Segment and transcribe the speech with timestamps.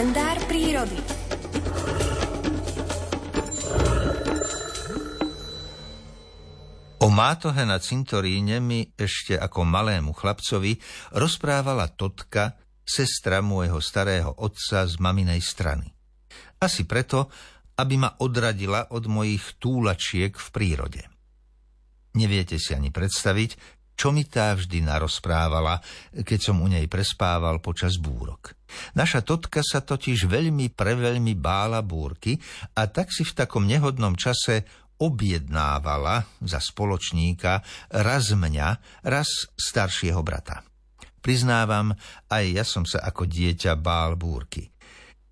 [0.00, 0.96] kalendár prírody.
[7.04, 10.80] O mátohe na cintoríne mi ešte ako malému chlapcovi
[11.12, 15.92] rozprávala Totka, sestra môjho starého otca z maminej strany.
[16.56, 17.28] Asi preto,
[17.76, 21.04] aby ma odradila od mojich túlačiek v prírode.
[22.16, 25.76] Neviete si ani predstaviť, čo mi tá vždy narozprávala,
[26.24, 28.59] keď som u nej prespával počas búrok.
[28.94, 32.38] Naša totka sa totiž veľmi preveľmi bála búrky
[32.76, 34.66] a tak si v takom nehodnom čase
[35.00, 37.64] objednávala za spoločníka
[38.04, 38.68] raz mňa,
[39.08, 40.60] raz staršieho brata.
[41.20, 41.92] Priznávam,
[42.32, 44.72] aj ja som sa ako dieťa bál búrky.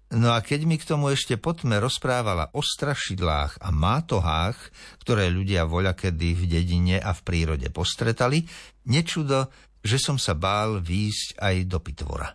[0.08, 4.56] No a keď mi k tomu ešte potme rozprávala o strašidlách a mátohách,
[5.04, 8.48] ktoré ľudia voľakedy v dedine a v prírode postretali,
[8.88, 9.52] nečudo,
[9.84, 12.28] že som sa bál výjsť aj do pitvora.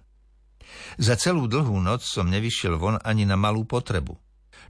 [0.98, 4.16] Za celú dlhú noc som nevyšiel von ani na malú potrebu.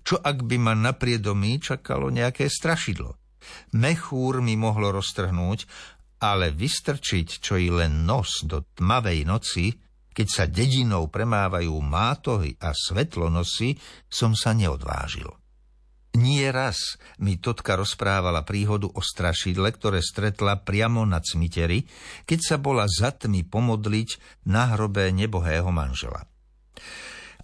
[0.03, 3.15] Čo ak by ma na priedomí čakalo nejaké strašidlo?
[3.75, 5.59] Mechúr mi mohlo roztrhnúť,
[6.23, 9.65] ale vystrčiť čo i len nos do tmavej noci
[10.13, 15.25] keď sa dedinou premávajú mátohy a svetlonosy, som sa neodvážil.
[16.13, 21.89] Nie raz mi Totka rozprávala príhodu o strašidle, ktoré stretla priamo na cmiteri,
[22.29, 26.29] keď sa bola za tmy pomodliť na hrobe nebohého manžela.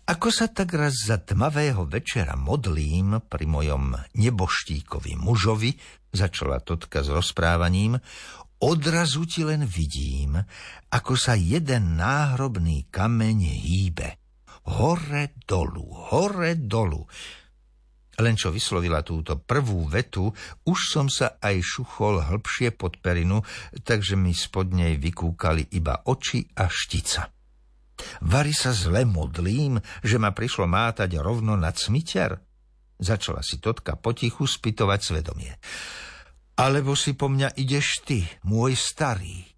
[0.10, 5.74] Ako sa tak raz za tmavého večera modlím pri mojom neboštíkovi mužovi,
[6.14, 7.98] začala Totka s rozprávaním,
[8.60, 10.36] Odrazu ti len vidím,
[10.92, 14.10] ako sa jeden náhrobný kameň hýbe.
[14.68, 17.08] Hore dolu, hore dolu.
[18.20, 20.28] Len čo vyslovila túto prvú vetu,
[20.68, 23.40] už som sa aj šuchol hlbšie pod perinu,
[23.88, 27.32] takže mi spod nej vykúkali iba oči a štica.
[28.24, 32.40] Vary sa zle modlím, že ma prišlo mátať rovno na cmiter.
[33.00, 35.56] Začala si Totka potichu spytovať svedomie.
[36.60, 39.49] Alebo si po mňa ideš ty, môj starý.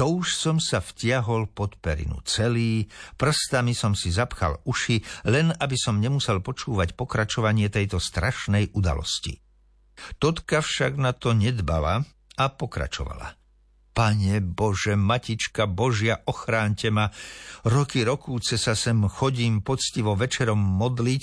[0.00, 2.88] To už som sa vtiahol pod perinu celý,
[3.20, 9.36] prstami som si zapchal uši, len aby som nemusel počúvať pokračovanie tejto strašnej udalosti.
[10.16, 12.00] Totka však na to nedbala
[12.32, 13.36] a pokračovala.
[13.92, 17.12] Pane Bože, Matička Božia, ochránte ma.
[17.68, 21.22] Roky rokúce sa sem chodím poctivo večerom modliť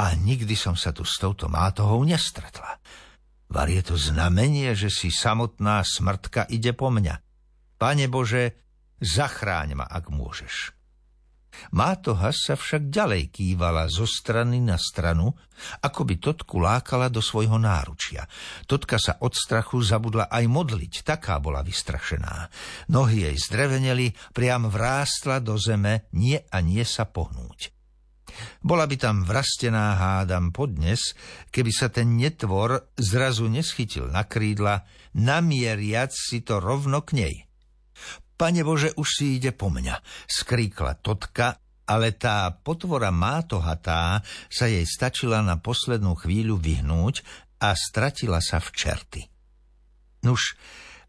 [0.00, 2.80] a nikdy som sa tu s touto mátohou nestretla.
[3.52, 7.27] Var je to znamenie, že si samotná smrtka ide po mňa.
[7.78, 8.58] Pane Bože,
[8.98, 10.74] zachráň ma, ak môžeš.
[11.74, 15.34] Mátoha sa však ďalej kývala zo strany na stranu,
[15.82, 18.30] ako by Totku lákala do svojho náručia.
[18.70, 22.46] Totka sa od strachu zabudla aj modliť, taká bola vystrašená.
[22.94, 27.74] Nohy jej zdreveneli, priam vrástla do zeme, nie a nie sa pohnúť.
[28.62, 31.16] Bola by tam vrastená hádam podnes,
[31.50, 37.47] keby sa ten netvor zrazu neschytil na krídla, namieriac si to rovno k nej.
[38.38, 39.98] Pane Bože, už si ide po mňa,
[40.30, 41.58] skríkla Totka,
[41.90, 47.26] ale tá potvora mátohatá sa jej stačila na poslednú chvíľu vyhnúť
[47.58, 49.22] a stratila sa v čerty.
[50.22, 50.54] Nuž,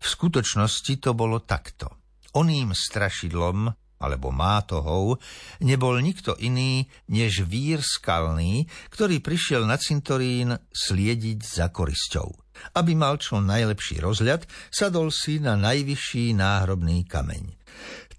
[0.02, 1.94] v skutočnosti to bolo takto.
[2.34, 3.70] Oným strašidlom
[4.02, 5.22] alebo mátohov,
[5.62, 12.49] nebol nikto iný než vír skalný, ktorý prišiel na cintorín sliediť za korisťou.
[12.75, 17.56] Aby mal čo najlepší rozhľad, sadol si na najvyšší náhrobný kameň.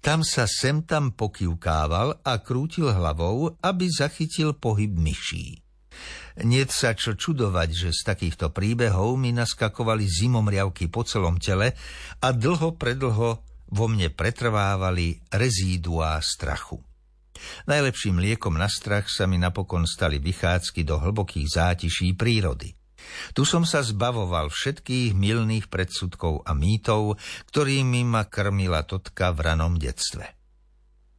[0.01, 5.61] Tam sa sem tam pokývkával a krútil hlavou, aby zachytil pohyb myší.
[6.41, 11.77] Niet sa čo čudovať, že z takýchto príbehov mi naskakovali zimomriavky po celom tele
[12.23, 13.29] a dlho predlho
[13.71, 16.81] vo mne pretrvávali rezíduá strachu.
[17.69, 22.80] Najlepším liekom na strach sa mi napokon stali vychádzky do hlbokých zátiší prírody.
[23.31, 27.17] Tu som sa zbavoval všetkých milných predsudkov a mýtov,
[27.51, 30.37] ktorými ma krmila totka v ranom detstve.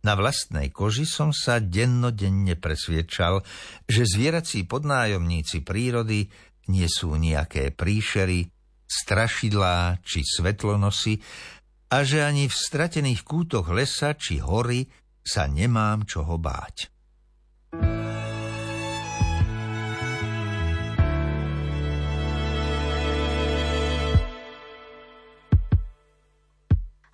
[0.03, 3.47] Na vlastnej koži som sa dennodenne presviečal,
[3.87, 6.27] že zvierací podnájomníci prírody
[6.67, 8.51] nie sú nejaké príšery,
[8.87, 11.23] strašidlá či svetlonosy,
[11.93, 14.89] a že ani v stratených kútoch lesa či hory
[15.21, 16.89] sa nemám čoho báť.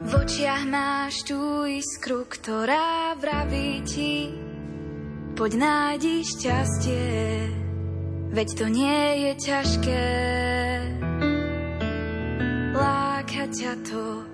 [0.08, 4.32] V očiach máš tú iskru, ktorá vraví ti,
[5.36, 7.12] poď nájdi šťastie,
[8.32, 10.06] veď to nie je ťažké.
[12.72, 14.24] Láka ťa to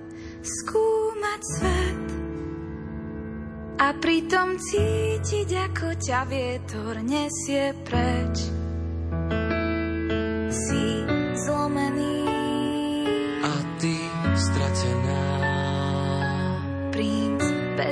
[0.47, 2.06] skúmať svet.
[3.75, 8.53] a pritom cítiť, ako ťa vietor nesie preč.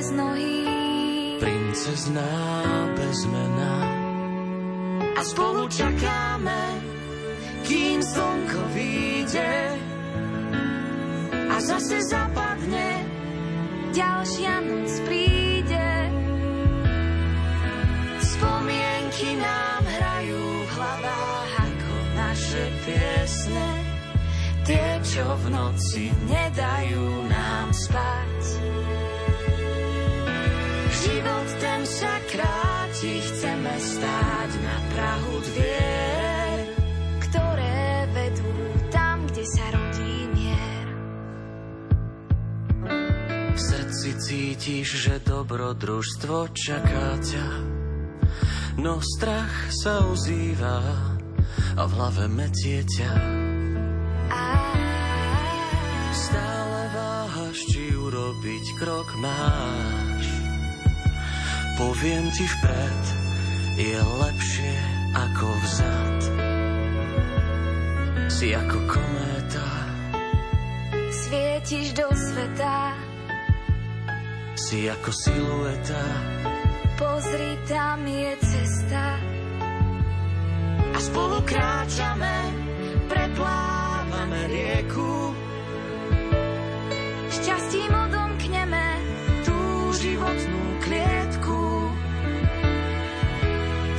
[0.02, 0.66] Bez nohy,
[1.38, 2.34] princezná
[2.98, 3.74] bez mena.
[5.14, 6.62] A spolu čakáme,
[7.62, 9.78] kým slnko vyjde
[11.54, 13.06] a zase zapadne,
[13.94, 15.90] ďalšia noc príde.
[18.26, 23.70] Spomienky nám hrajú v hlavách ako naše piesne,
[24.66, 28.21] tie, čo v noci nedajú nám spať.
[44.32, 47.48] Cítiš, že dobrodružstvo čaká ťa,
[48.80, 50.80] no strach sa ozýva
[51.76, 53.12] a v hlave metie ťa.
[56.16, 60.24] Stále váhaš, či urobiť krok máš.
[61.76, 63.04] Poviem ti vpred,
[63.84, 64.74] je lepšie
[65.12, 66.18] ako vzad.
[68.32, 69.68] Si ako kométa,
[71.12, 73.01] Svietiš do sveta,
[74.72, 76.00] si ako silueta,
[76.96, 79.20] pozri, tam je cesta.
[80.96, 82.36] a spolu kráčame,
[83.04, 85.36] preplávame rieku.
[87.36, 88.86] Šťastím odomkneme
[89.44, 89.60] tú
[89.92, 91.60] životnú klietku.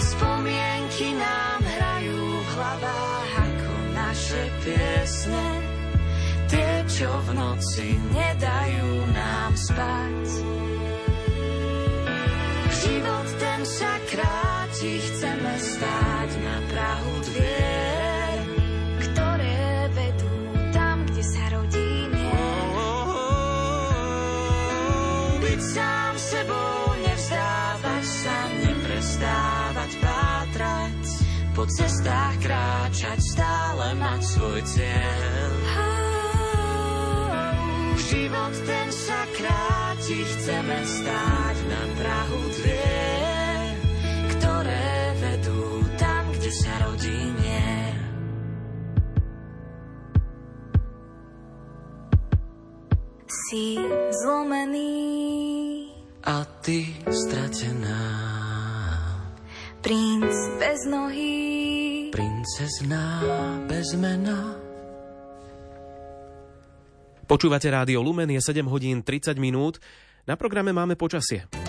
[0.01, 5.45] Spomienky nám hrajú v hlavách ako naše piesne,
[7.03, 10.23] čo v noci nedajú nám spať.
[12.79, 18.35] Život ten sa kráti, chceme stáť na Prahu dvier,
[19.03, 20.31] ktoré vedú
[20.71, 22.71] tam, kde sa rodí mier.
[25.43, 28.37] Byť sám sebou, nevzdávať sa.
[31.53, 35.62] Po cestách kráčať, stále mať svoj cieľ.
[38.63, 43.67] Ten sa kráti, chceme stáť na Prahu dvier,
[44.37, 45.63] ktoré vedú
[45.99, 47.95] tam, kde sa rodí mier.
[53.27, 53.77] Si
[54.23, 55.13] zlomený,
[56.23, 57.99] A ty stratená,
[59.83, 61.35] princ bez nohy,
[62.15, 63.19] princezná
[63.67, 64.62] bez mena.
[67.23, 69.79] Počúvate rádio Lumen, je 7 hodín 30 minút.
[70.27, 71.62] Na programe máme počasie.